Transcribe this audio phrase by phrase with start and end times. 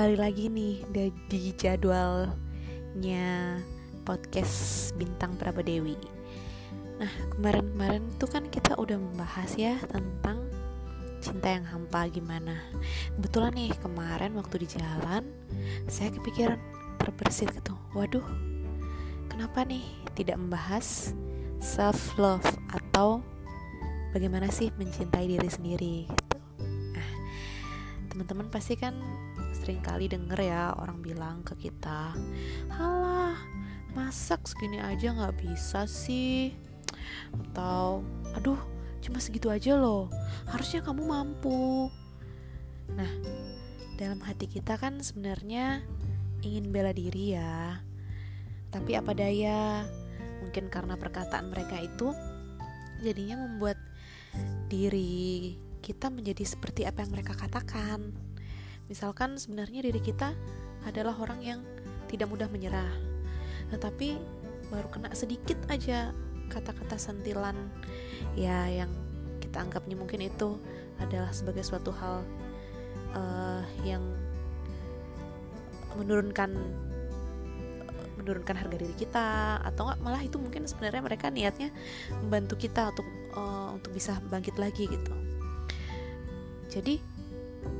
[0.00, 0.80] kembali lagi nih
[1.28, 3.60] di jadwalnya
[4.08, 5.92] podcast Bintang Prabadewi.
[6.96, 10.48] Nah, kemarin-kemarin tuh kan kita udah membahas ya tentang
[11.20, 12.64] cinta yang hampa gimana.
[13.12, 15.36] Kebetulan nih kemarin waktu di jalan
[15.84, 16.56] saya kepikiran
[16.96, 17.76] terbersit gitu.
[17.92, 18.24] Waduh,
[19.28, 19.84] kenapa nih
[20.16, 21.12] tidak membahas
[21.60, 23.20] self love atau
[24.16, 26.36] bagaimana sih mencintai diri sendiri gitu.
[26.96, 27.08] Nah,
[28.08, 28.96] teman-teman pasti kan
[29.70, 32.10] sering kali denger ya orang bilang ke kita,
[32.74, 33.38] halah
[33.94, 36.50] masak segini aja nggak bisa sih,
[37.30, 38.02] atau
[38.34, 38.58] aduh
[38.98, 40.10] cuma segitu aja loh,
[40.50, 41.86] harusnya kamu mampu.
[42.98, 43.14] Nah,
[43.94, 45.86] dalam hati kita kan sebenarnya
[46.42, 47.78] ingin bela diri ya,
[48.74, 49.86] tapi apa daya,
[50.42, 52.10] mungkin karena perkataan mereka itu
[53.06, 53.78] jadinya membuat
[54.66, 58.29] diri kita menjadi seperti apa yang mereka katakan.
[58.90, 60.34] Misalkan sebenarnya diri kita
[60.82, 61.60] adalah orang yang
[62.10, 62.90] tidak mudah menyerah,
[63.70, 64.18] tetapi
[64.66, 66.10] baru kena sedikit aja
[66.50, 67.54] kata-kata sentilan
[68.34, 68.90] ya yang
[69.38, 70.58] kita anggapnya mungkin itu
[70.98, 72.26] adalah sebagai suatu hal
[73.14, 74.02] uh, yang
[75.94, 76.54] menurunkan
[78.18, 81.72] menurunkan harga diri kita atau enggak malah itu mungkin sebenarnya mereka niatnya
[82.20, 85.14] membantu kita untuk uh, untuk bisa bangkit lagi gitu.
[86.70, 87.19] Jadi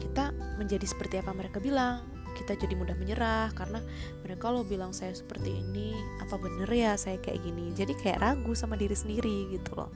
[0.00, 3.82] kita menjadi seperti apa mereka bilang kita jadi mudah menyerah karena
[4.22, 7.74] mereka lo bilang saya seperti ini apa bener ya saya kayak gini.
[7.74, 9.90] Jadi kayak ragu sama diri sendiri gitu loh.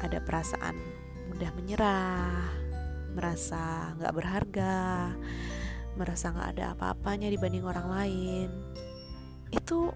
[0.00, 0.76] Ada perasaan
[1.32, 2.52] mudah menyerah
[3.16, 4.76] merasa nggak berharga
[5.96, 8.48] merasa nggak ada apa-apanya dibanding orang lain.
[9.48, 9.90] Itu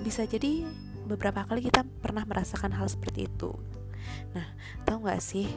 [0.00, 0.64] bisa jadi
[1.06, 3.54] beberapa kali kita pernah merasakan hal seperti itu
[4.32, 4.46] nah
[4.84, 5.48] tahu nggak sih?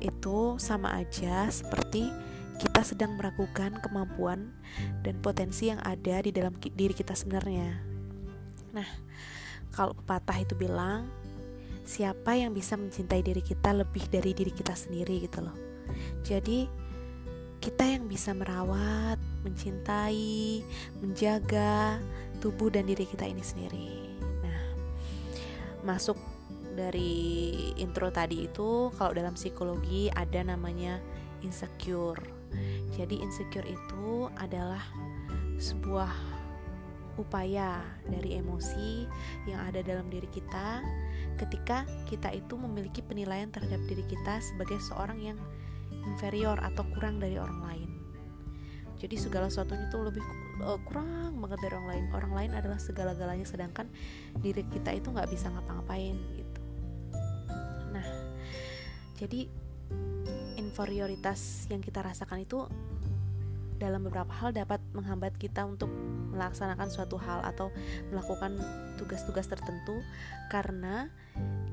[0.00, 2.10] Itu sama aja seperti
[2.58, 4.54] kita sedang meragukan kemampuan
[5.02, 7.82] dan potensi yang ada di dalam diri kita sebenarnya.
[8.72, 8.88] Nah
[9.74, 11.10] kalau pepatah itu bilang
[11.84, 15.26] siapa yang bisa mencintai diri kita lebih dari diri kita sendiri?
[15.26, 15.56] gitu loh.
[16.24, 16.84] Jadi
[17.60, 20.60] kita yang bisa merawat, mencintai,
[21.00, 21.96] menjaga
[22.44, 23.88] tubuh dan diri kita ini sendiri.
[24.44, 24.60] Nah,
[25.80, 26.16] masuk
[26.74, 30.98] dari intro tadi itu kalau dalam psikologi ada namanya
[31.40, 32.20] insecure.
[32.94, 34.82] Jadi insecure itu adalah
[35.58, 36.10] sebuah
[37.14, 37.78] upaya
[38.10, 39.06] dari emosi
[39.46, 40.82] yang ada dalam diri kita
[41.38, 45.38] ketika kita itu memiliki penilaian terhadap diri kita sebagai seorang yang
[46.06, 47.90] inferior atau kurang dari orang lain.
[48.98, 50.24] Jadi segala sesuatunya itu lebih
[50.62, 52.04] uh, kurang banget dari orang lain.
[52.14, 53.90] Orang lain adalah segala-galanya, sedangkan
[54.38, 56.16] diri kita itu nggak bisa ngapa-ngapain
[59.24, 59.48] jadi
[60.60, 62.68] inferioritas yang kita rasakan itu
[63.80, 65.90] dalam beberapa hal dapat menghambat kita untuk
[66.30, 67.72] melaksanakan suatu hal atau
[68.12, 68.54] melakukan
[69.00, 69.98] tugas-tugas tertentu
[70.52, 71.10] karena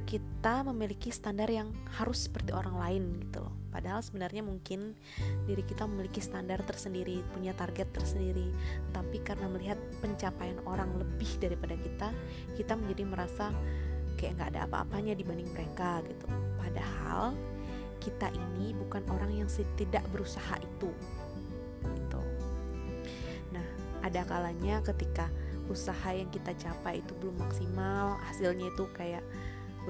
[0.10, 3.56] kita memiliki standar yang harus seperti orang lain gitu loh.
[3.72, 4.92] Padahal sebenarnya mungkin
[5.48, 8.52] diri kita memiliki standar tersendiri, punya target tersendiri.
[8.92, 12.12] Tapi karena melihat pencapaian orang lebih daripada kita,
[12.60, 13.56] kita menjadi merasa
[14.22, 16.30] kayak nggak ada apa-apanya dibanding mereka gitu.
[16.62, 17.34] Padahal
[17.98, 20.94] kita ini bukan orang yang tidak berusaha itu.
[21.82, 22.22] Gitu.
[23.50, 23.66] Nah,
[24.06, 25.26] ada kalanya ketika
[25.66, 29.26] usaha yang kita capai itu belum maksimal, hasilnya itu kayak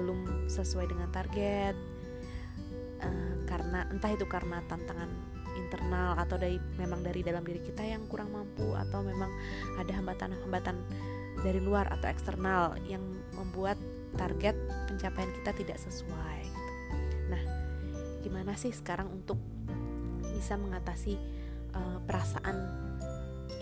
[0.00, 1.76] belum sesuai dengan target
[3.04, 5.10] uh, karena entah itu karena tantangan
[5.52, 9.28] internal atau dari memang dari dalam diri kita yang kurang mampu atau memang
[9.76, 10.80] ada hambatan-hambatan
[11.44, 13.04] dari luar atau eksternal yang
[13.36, 13.76] membuat
[14.16, 14.56] target
[14.88, 16.42] pencapaian kita tidak sesuai.
[16.44, 16.72] Gitu.
[17.32, 17.42] Nah,
[18.20, 19.38] gimana sih sekarang untuk
[20.22, 21.16] bisa mengatasi
[21.76, 22.56] uh, perasaan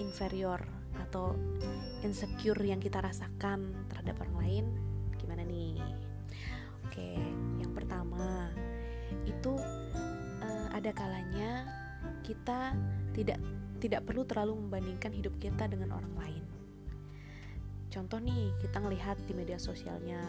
[0.01, 0.61] inferior
[0.97, 1.37] atau
[2.01, 4.65] insecure yang kita rasakan terhadap orang lain?
[5.21, 5.77] Gimana nih?
[6.89, 7.15] Oke,
[7.61, 8.51] yang pertama
[9.29, 9.55] itu
[10.43, 11.69] uh, ada kalanya
[12.25, 12.75] kita
[13.13, 13.39] tidak
[13.81, 16.45] tidak perlu terlalu membandingkan hidup kita dengan orang lain.
[17.91, 20.23] Contoh nih, kita ngelihat di media sosialnya,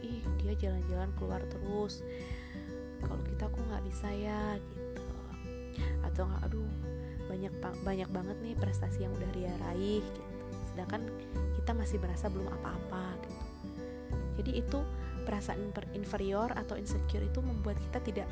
[0.00, 2.06] ih dia jalan-jalan keluar terus.
[3.02, 5.02] Kalau kita kok nggak bisa ya gitu.
[6.06, 6.70] Atau nggak, aduh
[7.30, 7.54] banyak
[7.86, 10.22] banyak banget nih prestasi yang udah dia raih gitu.
[10.70, 11.02] Sedangkan
[11.58, 13.42] kita masih merasa belum apa-apa gitu.
[14.40, 14.78] Jadi itu
[15.26, 15.60] perasaan
[15.92, 18.28] inferior atau insecure itu membuat kita tidak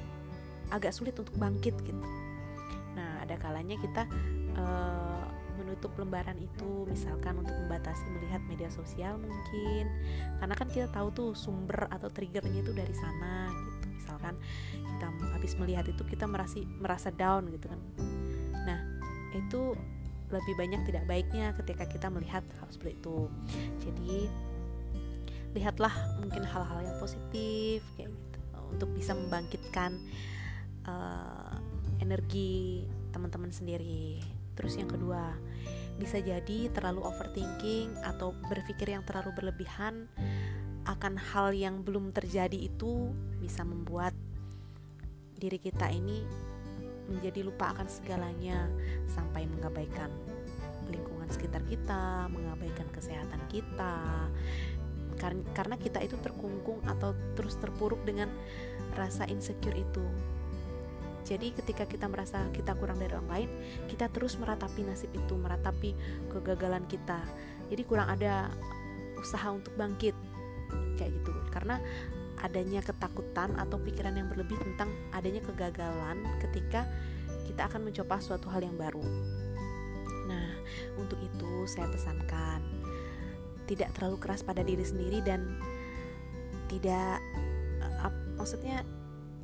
[0.73, 2.05] agak sulit untuk bangkit gitu.
[2.97, 4.03] Nah, ada kalanya kita
[4.57, 5.28] uh,
[5.69, 9.85] menutup lembaran itu misalkan untuk membatasi melihat media sosial mungkin
[10.41, 13.87] karena kan kita tahu tuh sumber atau triggernya itu dari sana gitu.
[14.01, 14.35] Misalkan
[14.73, 15.07] kita
[15.37, 17.81] habis melihat itu kita merasa merasa down gitu kan.
[18.65, 18.81] Nah,
[19.37, 19.77] itu
[20.29, 23.33] lebih banyak tidak baiknya ketika kita melihat hal seperti itu
[23.81, 24.17] jadi
[25.57, 28.39] lihatlah mungkin hal-hal yang positif kayak gitu
[28.69, 29.97] untuk bisa membangkitkan
[30.85, 31.57] uh,
[32.05, 34.21] energi teman-teman sendiri
[34.59, 35.39] terus yang kedua
[35.99, 40.11] bisa jadi terlalu overthinking atau berpikir yang terlalu berlebihan
[40.87, 44.15] akan hal yang belum terjadi itu bisa membuat
[45.39, 46.27] diri kita ini
[47.09, 48.69] menjadi lupa akan segalanya
[49.09, 50.13] sampai mengabaikan
[50.89, 54.29] lingkungan sekitar kita, mengabaikan kesehatan kita.
[55.53, 58.31] Karena kita itu terkungkung atau terus terpuruk dengan
[58.95, 60.05] rasa insecure itu.
[61.27, 63.51] Jadi ketika kita merasa kita kurang dari orang lain,
[63.91, 65.93] kita terus meratapi nasib itu, meratapi
[66.31, 67.21] kegagalan kita.
[67.69, 68.49] Jadi kurang ada
[69.19, 70.15] usaha untuk bangkit
[70.97, 71.31] kayak gitu.
[71.51, 71.81] Karena
[72.39, 76.87] adanya ketakutan atau pikiran yang berlebih tentang adanya kegagalan ketika
[77.51, 79.03] kita akan mencoba suatu hal yang baru.
[80.29, 80.49] Nah,
[81.01, 82.63] untuk itu saya pesankan
[83.69, 85.45] tidak terlalu keras pada diri sendiri dan
[86.69, 87.21] tidak
[88.39, 88.87] maksudnya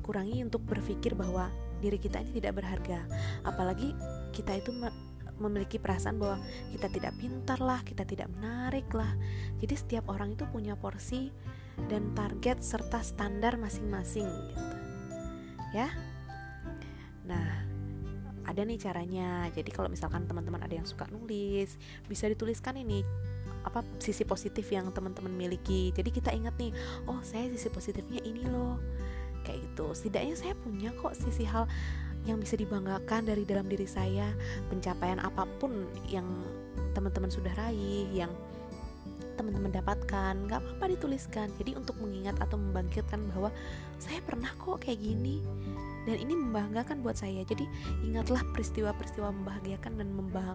[0.04, 1.50] kurangi untuk berpikir bahwa
[1.84, 3.04] diri kita ini tidak berharga.
[3.44, 3.92] Apalagi
[4.32, 4.72] kita itu
[5.36, 6.40] memiliki perasaan bahwa
[6.72, 9.12] kita tidak pintar lah, kita tidak menarik lah.
[9.60, 11.28] Jadi setiap orang itu punya porsi
[11.90, 14.76] dan target serta standar masing-masing gitu.
[15.74, 15.90] Ya.
[17.26, 17.66] Nah,
[18.46, 19.50] ada nih caranya.
[19.50, 21.76] Jadi kalau misalkan teman-teman ada yang suka nulis,
[22.06, 23.02] bisa dituliskan ini
[23.64, 25.90] apa sisi positif yang teman-teman miliki.
[25.96, 26.70] Jadi kita ingat nih,
[27.08, 28.78] oh saya sisi positifnya ini loh.
[29.94, 31.70] Setidaknya saya punya kok sisi hal
[32.24, 34.32] yang bisa dibanggakan dari dalam diri saya,
[34.68, 36.26] pencapaian apa pun yang
[36.96, 38.32] teman-teman sudah raih, yang
[39.34, 41.50] teman-teman dapatkan nggak apa-apa dituliskan.
[41.58, 43.50] Jadi untuk mengingat atau membangkitkan bahwa
[43.98, 45.42] saya pernah kok kayak gini
[46.06, 47.42] dan ini membanggakan buat saya.
[47.44, 47.66] Jadi
[48.06, 50.08] ingatlah peristiwa-peristiwa membahagiakan dan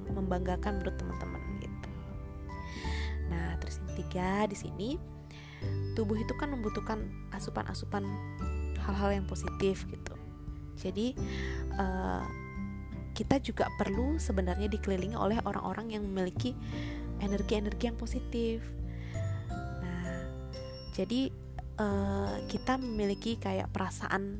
[0.10, 1.90] membanggakan menurut teman-teman gitu.
[3.30, 4.90] Nah terus yang ketiga di sini
[5.94, 7.04] tubuh itu kan membutuhkan
[7.36, 8.08] asupan-asupan
[8.90, 10.18] hal-hal yang positif gitu
[10.80, 11.14] jadi
[11.78, 12.24] uh,
[13.20, 16.56] kita juga perlu sebenarnya dikelilingi oleh orang-orang yang memiliki
[17.20, 18.64] energi-energi yang positif.
[19.52, 20.24] Nah,
[20.96, 21.28] jadi
[21.84, 24.40] uh, kita memiliki kayak perasaan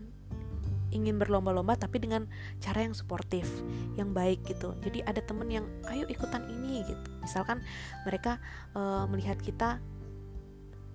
[0.90, 2.26] ingin berlomba-lomba tapi dengan
[2.64, 3.46] cara yang suportif,
[4.00, 4.74] yang baik gitu.
[4.80, 7.10] Jadi ada temen yang ayo ikutan ini gitu.
[7.20, 7.60] Misalkan
[8.08, 8.40] mereka
[8.74, 9.84] uh, melihat kita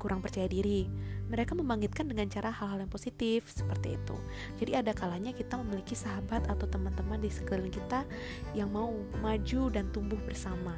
[0.00, 0.88] kurang percaya diri,
[1.28, 4.16] mereka membangkitkan dengan cara hal-hal yang positif seperti itu.
[4.60, 8.04] Jadi ada kalanya kita memiliki sahabat atau teman-teman di sekeliling kita
[8.52, 8.92] yang mau
[9.24, 10.76] maju dan tumbuh bersama.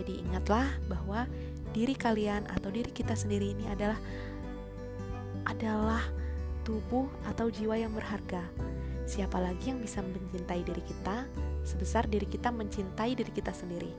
[0.00, 1.28] Jadi ingatlah bahwa
[1.76, 3.98] diri kalian atau diri kita sendiri ini adalah
[5.44, 6.02] adalah
[6.64, 8.44] tubuh atau jiwa yang berharga.
[9.04, 11.26] Siapa lagi yang bisa mencintai diri kita
[11.66, 13.90] sebesar diri kita mencintai diri kita sendiri?